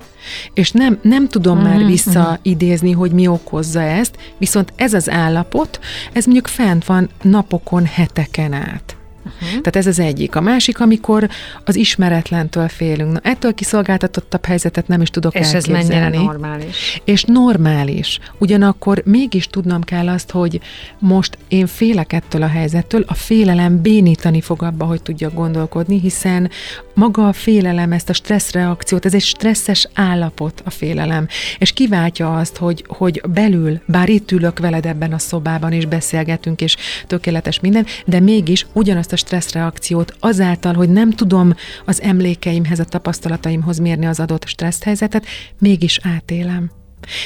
[0.54, 5.80] És nem, nem tudom már Mhm, visszaidézni, hogy mi okozza ezt, viszont ez az állapot,
[6.14, 8.96] ez mondjuk fent van napokon, heteken át.
[9.26, 9.50] Uh-huh.
[9.50, 10.36] Tehát ez az egyik.
[10.36, 11.30] A másik, amikor
[11.66, 13.12] az ismeretlentől félünk.
[13.12, 15.88] Na, ettől kiszolgáltatottabb helyzetet nem is tudok És ez elképzelni.
[15.88, 17.02] mennyire normális.
[17.04, 18.20] És normális.
[18.38, 20.60] Ugyanakkor mégis tudnom kell azt, hogy
[21.00, 26.50] most én félek ettől a helyzettől, a félelem bénítani fog abba, hogy tudjak gondolkodni, hiszen
[26.94, 31.28] maga a félelem, ezt a stresszreakciót, ez egy stresszes állapot a félelem,
[31.58, 36.62] és kiváltja azt, hogy, hogy belül, bár itt ülök veled ebben a szobában, és beszélgetünk,
[36.62, 36.76] és
[37.08, 41.54] tökéletes minden, de mégis ugyanazt a stresszreakciót azáltal, hogy nem tudom
[41.86, 45.26] az emlékeimhez, a tapasztalataimhoz mérni az adott stresszhelyzetet,
[45.60, 46.83] mégis átélem.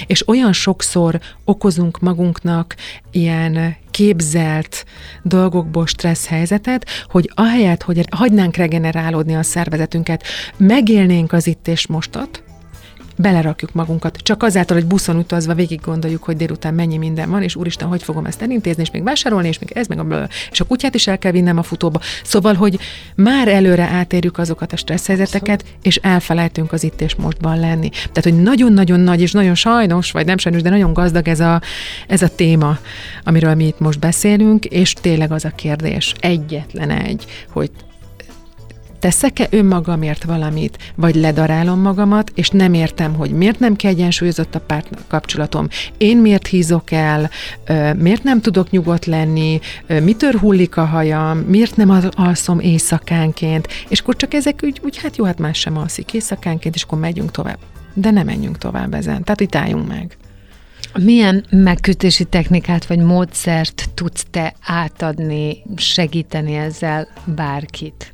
[0.08, 2.76] És olyan sokszor okozunk magunknak
[3.12, 4.86] ilyen képzelt
[5.24, 10.24] dolgokból stressz helyzetet, hogy ahelyett, hogy hagynánk regenerálódni a szervezetünket,
[10.58, 12.44] megélnénk az itt és mostot,
[13.17, 14.17] belerakjuk magunkat.
[14.17, 18.03] Csak azáltal, hogy buszon utazva végig gondoljuk, hogy délután mennyi minden van, és úristen, hogy
[18.03, 20.27] fogom ezt elintézni, és még vásárolni, és még ez, meg a.
[20.51, 21.99] És a kutyát is el kell vinnem a futóba.
[22.23, 22.80] Szóval, hogy
[23.15, 27.89] már előre átérjük azokat a stressz helyzeteket, és elfelejtünk az itt és mostban lenni.
[27.89, 31.62] Tehát, hogy nagyon-nagyon nagy, és nagyon sajnos, vagy nem sajnos, de nagyon gazdag ez a,
[32.08, 32.77] ez a téma,
[33.23, 37.71] amiről mi itt most beszélünk, és tényleg az a kérdés, egyetlen egy, hogy
[39.00, 44.90] teszek-e önmagamért valamit, vagy ledarálom magamat, és nem értem, hogy miért nem kiegyensúlyozott a párt
[45.08, 47.30] kapcsolatom, én miért hízok el,
[47.98, 54.00] miért nem tudok nyugodt lenni, mitől hullik a hajam, miért nem al- alszom éjszakánként, és
[54.00, 57.32] akkor csak ezek úgy, úgy hát jó, hát más sem alszik éjszakánként, és akkor megyünk
[57.32, 57.58] tovább.
[57.94, 59.24] De nem menjünk tovább ezen.
[59.24, 60.18] Tehát itt álljunk meg.
[61.00, 68.12] Milyen megkötési technikát vagy módszert tudsz te átadni, segíteni ezzel bárkit?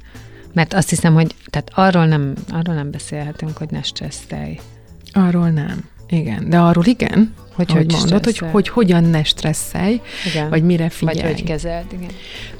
[0.53, 4.59] Mert azt hiszem, hogy tehát arról nem, arról nem beszélhetünk, hogy ne stresszelj.
[5.13, 5.91] Arról nem.
[6.07, 8.51] Igen, de arról igen, hogy, Hogy hogy mondod, hogy, stresszelj.
[8.51, 10.49] hogy hogyan ne stresszelj, Igen.
[10.49, 11.21] vagy mire figyelj.
[11.21, 12.09] Vagy hogy kezeld, igen.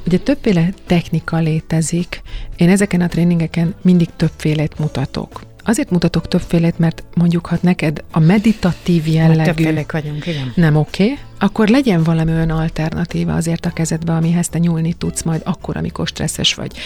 [0.06, 2.22] Ugye többféle technika létezik.
[2.56, 5.42] Én ezeken a tréningeken mindig többfélét mutatok.
[5.66, 10.52] Azért mutatok többfélét, mert mondjuk, ha neked a meditatív jellegű Többfélék vagyunk, igen.
[10.56, 15.22] nem oké, okay, akkor legyen valami olyan alternatíva azért a kezedbe, amihez te nyúlni tudsz
[15.22, 16.78] majd akkor, amikor stresszes vagy.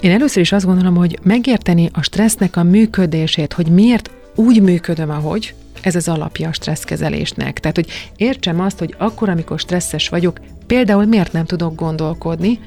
[0.00, 5.10] Én először is azt gondolom, hogy megérteni a stressznek a működését, hogy miért úgy működöm,
[5.10, 7.60] ahogy, ez az alapja a stresszkezelésnek.
[7.60, 12.60] Tehát, hogy értsem azt, hogy akkor, amikor stresszes vagyok, például miért nem tudok gondolkodni,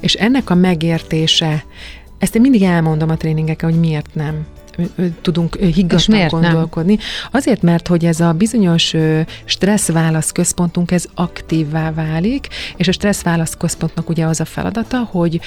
[0.00, 1.64] és ennek a megértése,
[2.18, 4.46] ezt én mindig elmondom a tréningeken, hogy miért nem
[5.22, 6.40] tudunk higgadtan miért nem?
[6.40, 6.98] gondolkodni.
[7.30, 8.94] Azért, mert hogy ez a bizonyos
[9.44, 15.40] stresszválasz központunk, ez aktívvá válik, és a stresszválasz központnak ugye az a feladata, hogy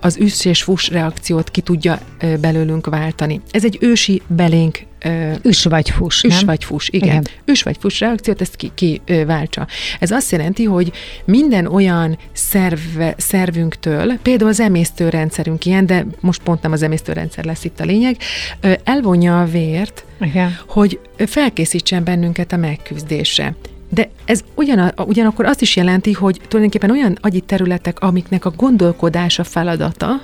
[0.00, 1.98] az üss és fuss reakciót ki tudja
[2.40, 3.40] belőlünk váltani.
[3.50, 6.46] Ez egy ősi belénk ö, Üs vagy fuss, Üs nem?
[6.46, 7.08] vagy fuss, igen.
[7.08, 7.26] Igen.
[7.44, 9.66] Üs vagy fuss reakciót, ezt ki, ki váltsa.
[10.00, 10.92] Ez azt jelenti, hogy
[11.24, 17.64] minden olyan szerve, szervünktől, például az emésztőrendszerünk ilyen, de most pont nem az emésztőrendszer lesz
[17.64, 18.16] itt a lényeg,
[18.84, 20.58] elvonja a vért, Igen.
[20.68, 23.54] hogy felkészítsen bennünket a megküzdésre.
[23.88, 29.44] De ez ugyan, ugyanakkor azt is jelenti, hogy tulajdonképpen olyan agyi területek, amiknek a gondolkodása
[29.44, 30.20] feladata,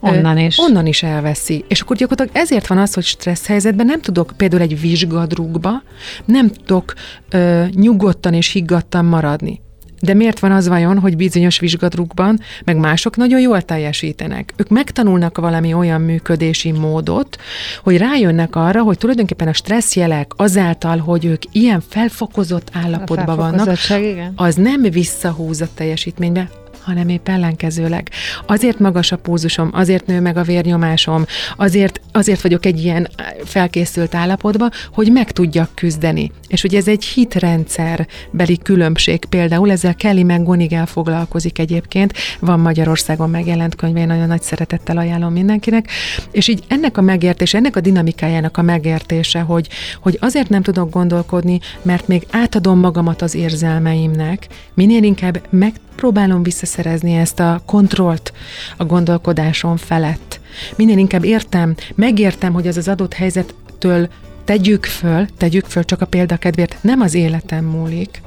[0.00, 0.58] Onnan is.
[0.58, 1.64] onnan is elveszi.
[1.68, 5.82] És akkor gyakorlatilag ezért van az, hogy stressz helyzetben nem tudok például egy vizsgadrugba,
[6.24, 6.94] nem tudok
[7.30, 9.60] ö, nyugodtan és higgadtan maradni.
[10.00, 14.52] De miért van az vajon, hogy bizonyos vizsgadrukban, meg mások nagyon jól teljesítenek?
[14.56, 17.38] Ők megtanulnak valami olyan működési módot,
[17.82, 24.32] hogy rájönnek arra, hogy tulajdonképpen a stresszjelek azáltal, hogy ők ilyen felfokozott állapotban vannak, igen.
[24.36, 26.48] az nem visszahúz a teljesítménybe,
[26.86, 28.10] hanem épp ellenkezőleg.
[28.46, 31.24] Azért magas a púzusom, azért nő meg a vérnyomásom,
[31.56, 33.08] azért, azért vagyok egy ilyen
[33.44, 36.32] felkészült állapotban, hogy meg tudjak küzdeni.
[36.48, 42.60] És ugye ez egy hitrendszer beli különbség például, ezzel Kelly meg Gonigel foglalkozik egyébként, van
[42.60, 45.88] Magyarországon megjelent könyve, én nagyon nagy szeretettel ajánlom mindenkinek,
[46.30, 49.68] és így ennek a megértése, ennek a dinamikájának a megértése, hogy,
[50.00, 56.42] hogy azért nem tudok gondolkodni, mert még átadom magamat az érzelmeimnek, minél inkább megpróbálom
[56.76, 58.32] visszaszerezni ezt a kontrollt
[58.76, 60.40] a gondolkodásom felett.
[60.76, 64.08] Minél inkább értem, megértem, hogy az az adott helyzettől
[64.44, 68.22] tegyük föl, tegyük föl csak a példakedvéért, nem az életem múlik,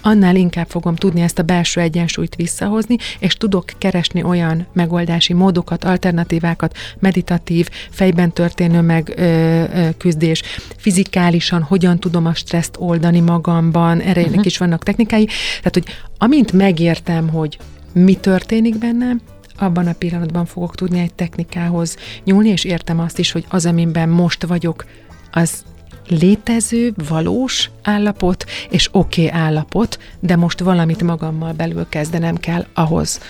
[0.00, 5.84] annál inkább fogom tudni ezt a belső egyensúlyt visszahozni, és tudok keresni olyan megoldási módokat,
[5.84, 10.42] alternatívákat, meditatív, fejben történő meg ö, ö, küzdés,
[10.76, 14.46] fizikálisan hogyan tudom a stresszt oldani magamban, erre uh-huh.
[14.46, 15.24] is vannak technikái.
[15.56, 15.84] Tehát, hogy
[16.18, 17.58] amint megértem, hogy
[17.92, 19.20] mi történik bennem,
[19.56, 24.08] abban a pillanatban fogok tudni egy technikához nyúlni, és értem azt is, hogy az, amiben
[24.08, 24.84] most vagyok,
[25.30, 25.64] az
[26.08, 33.20] létező, valós állapot, és oké okay állapot, de most valamit magammal belül kezdenem kell ahhoz,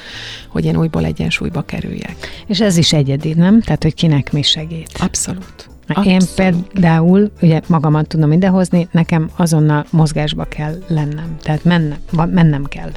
[0.49, 2.17] hogy én újból egyensúlyba kerüljek.
[2.47, 3.61] És ez is egyedi, nem?
[3.61, 4.91] Tehát, hogy kinek mi segít.
[4.99, 5.69] Abszolút.
[5.89, 6.11] Abszolút.
[6.11, 11.37] Én például, ugye magamat tudom idehozni, nekem azonnal mozgásba kell lennem.
[11.43, 12.91] Tehát mennem, mennem kell.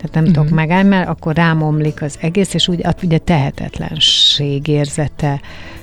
[0.00, 0.36] Tehát nem uh-huh.
[0.36, 0.54] tudok mhm.
[0.54, 5.40] megállni, mert akkor rámomlik az egész, és úgy ugye tehetetlenség érzete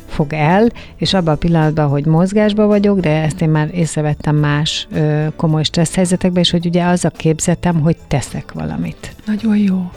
[0.08, 4.88] fog el, és abban a pillanatban, hogy mozgásban vagyok, de ezt én már észrevettem más
[4.92, 9.16] ö, komoly stressz helyzetekben, és hogy ugye az a képzetem, hogy teszek valamit.
[9.26, 9.92] Nagyon jó.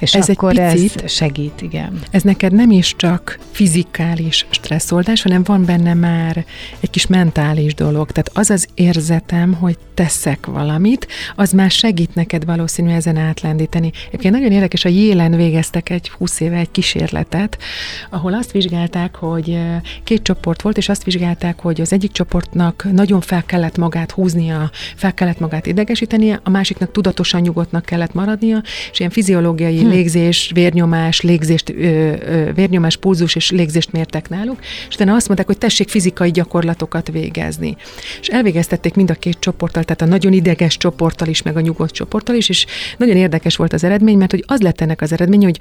[0.00, 1.98] És ez akkor egy picit, ez segít, igen.
[2.10, 6.44] Ez neked nem is csak fizikális stresszoldás, hanem van benne már
[6.80, 8.10] egy kis mentális dolog.
[8.10, 13.92] Tehát az az érzetem, hogy teszek valamit, az már segít neked valószínű ezen átlendíteni.
[14.06, 17.58] Egyébként nagyon érdekes, a Jélen végeztek egy 20 éve egy kísérletet,
[18.10, 19.55] ahol azt vizsgálták, hogy
[20.04, 24.70] két csoport volt, és azt vizsgálták, hogy az egyik csoportnak nagyon fel kellett magát húznia,
[24.94, 29.88] fel kellett magát idegesítenie, a másiknak tudatosan nyugodtnak kellett maradnia, és ilyen fiziológiai hm.
[29.88, 35.46] légzés, vérnyomás, légzést, ö, ö, vérnyomás, pulzus és légzést mértek náluk, és utána azt mondták,
[35.46, 37.76] hogy tessék fizikai gyakorlatokat végezni.
[38.20, 41.92] És elvégeztették mind a két csoporttal, tehát a nagyon ideges csoporttal is, meg a nyugodt
[41.92, 42.66] csoporttal is, és
[42.96, 45.58] nagyon érdekes volt az eredmény, mert hogy az lett ennek az eredmény, hogy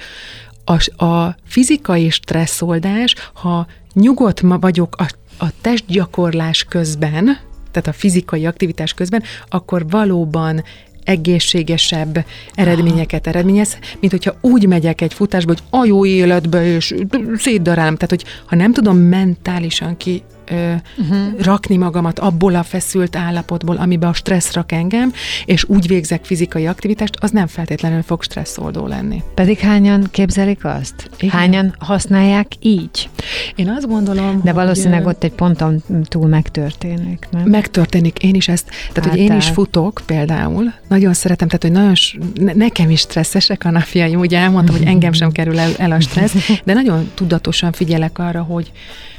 [0.66, 5.06] a, a fizikai stresszoldás, ha nyugodt vagyok a,
[5.46, 7.24] a testgyakorlás közben,
[7.72, 10.64] tehát a fizikai aktivitás közben, akkor valóban
[11.04, 16.96] egészségesebb eredményeket eredményez, mint hogyha úgy megyek egy futásba, hogy a jó életbe, és
[17.36, 17.96] szétdarálom.
[17.96, 21.42] Tehát, hogy ha nem tudom mentálisan ki ö, uh-huh.
[21.42, 25.14] rakni magamat abból a feszült állapotból, amiben a stressz rak engem,
[25.46, 29.24] és úgy végzek fizikai aktivitást, az nem feltétlenül fog stresszoldó lenni.
[29.34, 31.10] Pedig hányan képzelik azt?
[31.18, 31.30] Igen.
[31.30, 33.10] Hányan használják így?
[33.56, 37.44] Én azt gondolom, De valószínűleg hogy, ott egy ponton túl megtörténik, nem?
[37.44, 38.24] Megtörténik.
[38.24, 42.56] Én is ezt, tehát hát hogy én is futok például, nagyon szeretem, tehát hogy nagyon,
[42.56, 46.50] nekem is stresszesek a napjaim, ugye elmondtam, hogy engem sem kerül el, el a stressz,
[46.66, 48.72] de nagyon tudatosan figyelek arra, hogy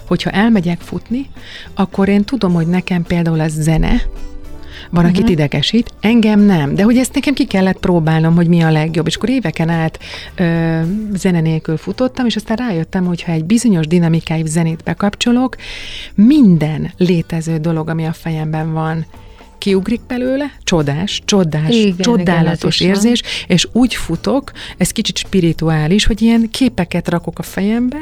[0.07, 1.27] hogyha elmegyek futni,
[1.75, 4.03] akkor én tudom, hogy nekem például ez zene,
[4.91, 5.19] van, uh-huh.
[5.19, 6.75] akit idegesít, engem nem.
[6.75, 9.07] De hogy ezt nekem ki kellett próbálnom, hogy mi a legjobb.
[9.07, 9.99] És akkor éveken át
[10.35, 10.81] ö,
[11.15, 15.57] zene nélkül futottam, és aztán rájöttem, hogy ha egy bizonyos dinamikájú zenét bekapcsolok,
[16.15, 19.07] minden létező dolog, ami a fejemben van,
[19.59, 26.23] kiugrik belőle, csodás, csodás, igen, csodálatos igen, érzés, és úgy futok, ez kicsit spirituális, hogy
[26.23, 27.99] ilyen képeket rakok a fejembe,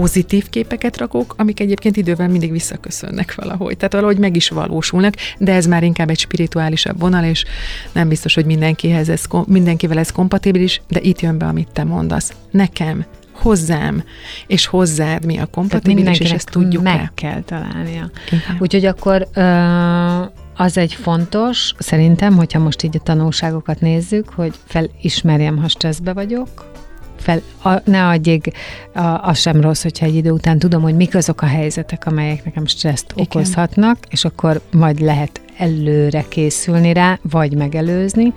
[0.00, 3.76] pozitív képeket rakok, amik egyébként idővel mindig visszaköszönnek valahogy.
[3.76, 7.44] Tehát valahogy meg is valósulnak, de ez már inkább egy spirituálisabb vonal, és
[7.92, 12.32] nem biztos, hogy mindenkihez ez, mindenkivel ez kompatibilis, de itt jön be, amit te mondasz.
[12.50, 14.04] Nekem hozzám,
[14.46, 17.10] és hozzád mi a kompatibilis, és ezt tudjuk meg el.
[17.14, 18.10] kell találnia.
[18.26, 18.56] Igen.
[18.58, 20.20] Úgyhogy akkor uh,
[20.56, 26.74] az egy fontos, szerintem, hogyha most így a tanulságokat nézzük, hogy felismerjem, ha stresszbe vagyok,
[27.16, 28.50] fel, a, ne adjék,
[28.94, 32.44] a, az sem rossz, hogyha egy idő után tudom, hogy mik azok a helyzetek, amelyek
[32.44, 33.24] nekem stresszt Igen.
[33.24, 38.32] okozhatnak, és akkor majd lehet előre készülni rá, vagy megelőzni.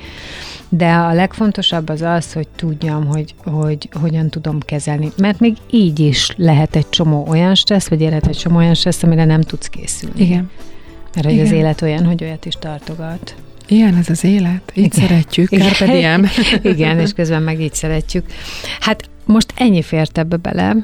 [0.69, 5.11] De a legfontosabb az az, hogy tudjam, hogy, hogy hogyan tudom kezelni.
[5.17, 9.03] Mert még így is lehet egy csomó olyan stressz, vagy érhet egy csomó olyan stressz,
[9.03, 10.21] amire nem tudsz készülni.
[10.21, 10.49] Igen.
[11.15, 11.45] Mert Igen.
[11.45, 13.35] az élet olyan, hogy olyat is tartogat.
[13.69, 15.07] Ilyen ez az élet, így Igen.
[15.07, 15.67] szeretjük, Igen.
[15.67, 16.29] Carpe diem.
[16.73, 18.25] Igen, és közben meg így szeretjük.
[18.79, 20.75] Hát most ennyi fért ebbe bele,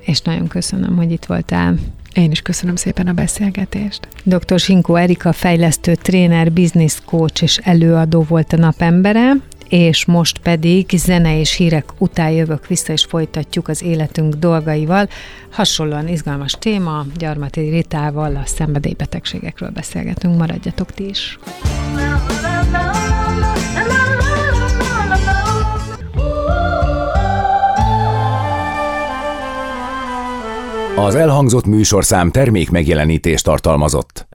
[0.00, 1.74] és nagyon köszönöm, hogy itt voltál.
[2.14, 4.08] Én is köszönöm szépen a beszélgetést.
[4.24, 4.58] Dr.
[4.58, 9.32] Sinkó Erika fejlesztő tréner, business coach és előadó volt a napembere,
[9.72, 15.08] és most pedig zene és hírek után jövök vissza, és folytatjuk az életünk dolgaival.
[15.50, 21.38] Hasonlóan izgalmas téma, Gyarmati Ritával a szenvedélybetegségekről beszélgetünk, maradjatok ti is.
[30.96, 34.26] Az elhangzott műsorszám termék megjelenítést tartalmazott.